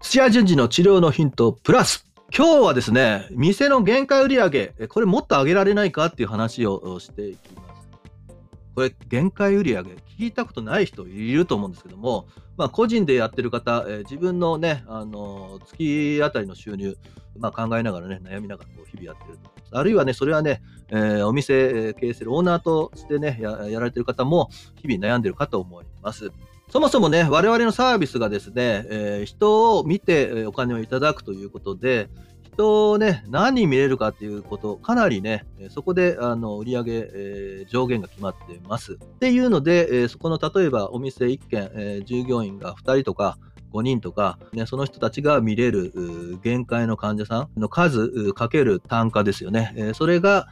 [0.00, 7.88] 土屋順次の治療のヒントプラス今日はですね、店の限界売上これもっと上げられないかっていう話をしていきます。
[8.74, 9.82] これ、限界売上
[10.18, 12.26] 聞いたことない人いると思うんですけども、
[12.56, 16.96] まあ、個人でやってる方、えー、自分のね、あのー、月あたりの収入、
[17.38, 19.70] まあ、考えながらね、悩みながらこう日々やってると思います。
[19.72, 26.32] あるいはね、それはね、えー、お店経営するオーナーとしてねや、やられてる方も日々悩んでるかと思います。
[26.70, 32.08] そもそもね、我々のサービスがですね、えー、人を見てお金をいただくということで、
[32.44, 38.92] 人をね、何人見れるかっていうこと、かなりね、そこであの売上、えー、上限が決まってます。
[38.92, 43.36] っていうので、えー、そこの例えばお店1軒、えー、従業員が2人とか、
[43.72, 45.92] 5人とか、ね、その人たちが見れる
[46.42, 49.72] 限界の患者さんの数かける単価ですよね。
[49.76, 50.48] えー、それが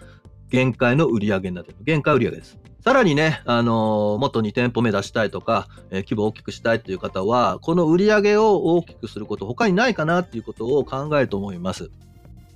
[0.51, 1.79] 限界の売り上げになってる。
[1.83, 2.59] 限界売り上げです。
[2.81, 11.91] さらにね、あのー、もっと2店舗目出したいとか、えー、規模を大きくしたいという方は、この売り上げを大きくすること、他にないかなっていうことを考えると思います。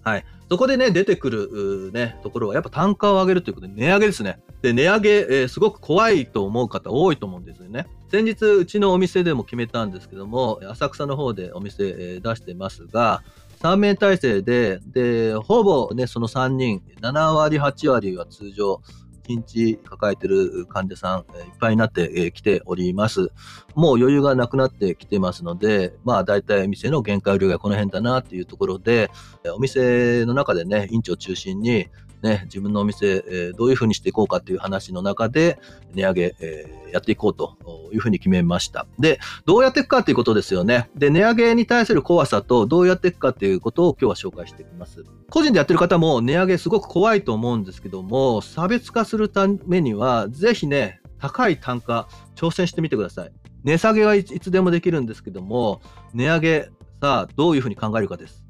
[0.04, 0.24] はい。
[0.48, 4.38] そこでね、出てくる、ね、ところは、やっぱ単価を上げるということで、値上げですね。
[4.60, 7.86] で、値上げ、えー、すごく怖いと思う方多いと思うんですよね。
[8.10, 13.22] 先日、うちのお店でも決めたんですけども、浅草の方でお店、えー、出してますが、
[13.62, 18.80] 3名体制で、で、ほぼね、その3人、7割、8割は通常、
[19.28, 21.24] 1日抱えてる患者さん、いっ
[21.60, 23.30] ぱいになってきております。
[23.76, 29.12] もう余裕がなくなってきてますので、まあ大体店の限界量がこの辺だなっていうところで、
[29.54, 31.86] お店の中でね、院長中心に
[32.22, 35.58] ね、自分のお店、えー、どういうふうにしていこうかっていう話の中で、
[35.94, 37.58] 値上げ、えー、やっていこうと
[37.92, 38.86] いうふうに決めました。
[38.98, 40.88] で、どうやっていくかっていうことですよね。
[40.96, 45.04] で、値上げに対する怖さとどうやっていくかっていうことを今日は紹介していきます。
[45.30, 53.32] 個人でやってる方も値上げすごく怖いと思うんですけども、差別化するためには、ぜひね、高い単価、挑戦してみてください。
[53.64, 55.80] 値下げはいつでもできるんですけども、
[56.14, 58.44] 値上げ、さあ、どういうふうに考えるかです。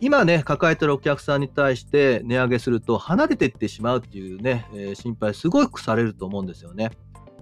[0.00, 6.90] 今ね、抱えてるお客さんに対して値上げすると離れていってしまうっていうね、えー、心配すごくされると思うんですよね。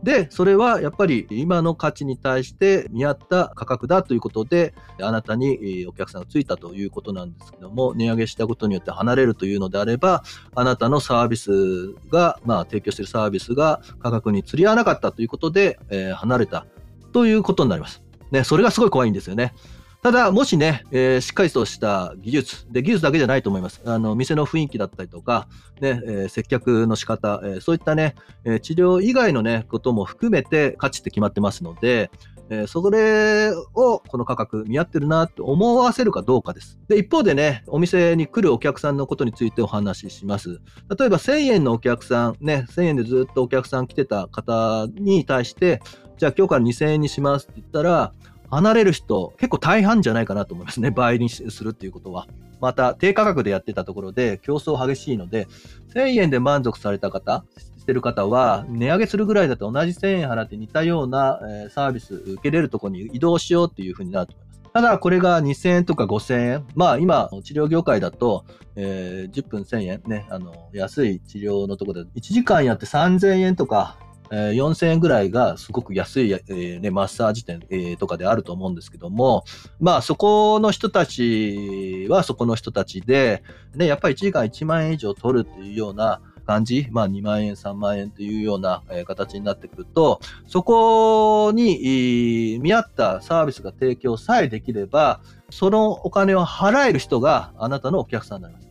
[0.03, 10.23] で、それはやっぱり今の価値に対して見合った価格だということで、あなたにお客さんがついたということなんですけども、値上げしたことによって離れるというのであれば、
[10.55, 16.67] あなたのサービスが、まあ、提供しているサービスが価格に釣り合わなかったということで、えー、離れた
[17.13, 18.03] ということになります。
[18.31, 19.55] ね、それがすごい怖いんですよね。
[20.01, 23.83] ただ、もしね、えー、しっかりとした技術、で、技術だけじゃないと思います。
[23.85, 25.49] あの、店の雰囲気だったりとか、
[25.81, 28.15] ね、えー、接客の仕方、えー、そういったね、
[28.45, 32.13] え治療以外のね、ことも含めて価値って決まってますので、
[32.51, 36.79] えそれをこの価格見合ってるなって思わせるかどうかです。
[36.89, 40.61] で、一方でね、お店に来るお客さんのことについてお話しします。
[40.97, 45.83] 例えば1000円のお客さん、ね、1000円でずっとお客さん来てた方に対して、
[46.17, 48.13] じゃあ今日から2000円にしますって言ったら、
[48.51, 50.91] 離れる人、結構大半じゃないかなと思いますね。
[50.91, 52.27] 倍にするっていうことは。
[52.61, 55.47] また、低価格でやってたところで競争激しいので、
[55.95, 57.45] 1000円で満足された方、
[57.79, 64.59] してる方は、値上げするぐらいだと同じ1000円払って似たような、サービス受けれるところに移動しようっていうふうになると思います。
[64.73, 66.67] ただ、これが2000円とか5000円。
[66.75, 68.45] まあ、今、治療業界だと、
[68.77, 73.97] えー、10分1000円ね、あの、安い治療のところで、1時間やって3000円とか、
[74.31, 79.45] えー、4000円ぐらいがすごく安い、えーね、マッサージ店、えー、とかであると思うんですけども、
[79.81, 83.43] まあそこの人たちはそこの人たちで、
[83.75, 98.69] ね、やっぱり1時間1万円以上取るっていうような感じ、まあ2万円、3万円というような、形になってくると、そこに見合ったサービスが提供さえできれば、そのお金を払える人があなたのお客さんになります。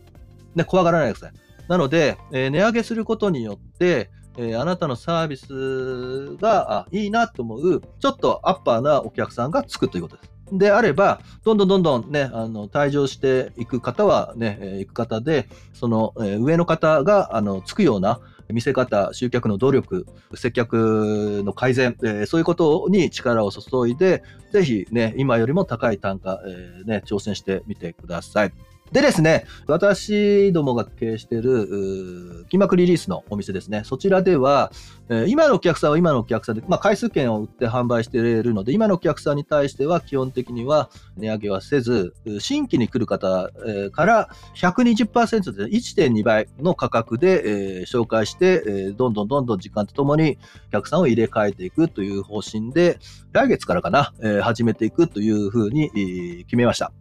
[0.56, 1.38] ね、怖がらないでください。
[1.68, 10.30] なので、えー、値上げすることによって、えー、あなたのサービスがあいいなと思う、ちょっとアッパーなお客さんがつくということです。
[10.52, 24.22] であれば、どんどんどんどんね、あの、退場していく方はね、えー、行く方で、その、えー、上の方が、あの、つくような、見せ方、集客の努力、接客の改善、えー、そういうことに力を注いで、
[24.52, 28.52] ぜひね、今よりも高い単価、えー、ね、挑戦してみてください。
[28.92, 33.82] でですね、私どもが経営している、金額リリースのお店ですね。
[33.84, 34.72] そちらでは、
[35.10, 50.38] えー、今のお客さんは今のお客さんで、まあ、回数券を売って販売しているので、今のお客さんに対しては基本的には値上げはせず、新規に来る方、えー、から120%で1.2倍の価格で、えー、紹介して、えー、どんどんどんどん時間とともに
[50.68, 52.98] お客さんを入れ替えていくという方針で、
[53.32, 56.92] 来月からかな、えー、始めていくというふうに、えー、決めました。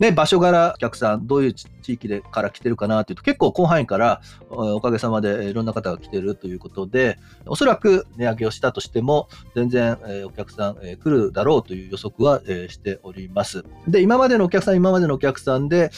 [0.00, 4.20] ね、場所柄お客さん、どういう地域でから来てるかなというと、結構広範囲から
[4.50, 13.64] おかげさまでいろんな方が来てるということで、おそらく値上げをしたとしても、全然お客さん来るだろうという予測はしております。
[13.86, 15.90] で、今までのお客さん、今までのお客さんで、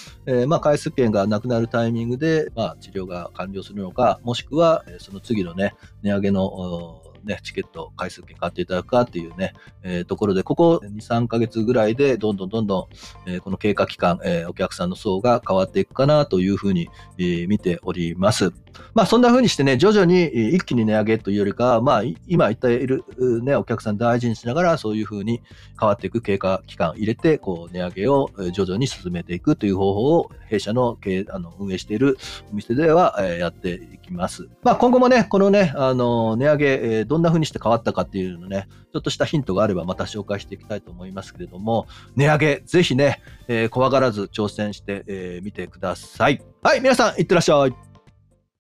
[0.47, 9.53] まあ、回数券がなくなるタイミングで、まあ、治療が完了するのか、もしくは、その次のね、値上げのね、チケット回数券買っていただくかっていうね、
[9.83, 12.89] えー、ところで、ここ2、3ヶ月ぐらいで、どんどんどんど
[13.27, 16.89] ん、えー、この経過期間、えー、お客さんの層が変わっていくかなというふうに、
[17.19, 18.53] えー、見ております。
[18.95, 23.05] まあ、そんなふうにしてね、徐々に一気に値上げというよりかまあ、今言っている、
[23.43, 25.43] ね、お客さん大事にしながら、そういうふうに
[25.79, 32.19] 変わっていく経過期間入れて、こう、値上げを徐々に進めていくという方法を、弊社の経あの運営している
[32.53, 34.49] お店では、やっていきます。
[34.63, 46.43] まあ、今後もね、このね、あの、値上げ、どんなふうにして変わったかっていうのね、ちょっとしたヒントがあればまた紹介していきたいと思いますけれども、値上げ、ぜひね、えー、怖がらず挑戦してみ、えー、てください。
[46.63, 47.96] はい、皆さん、いってらっしゃい。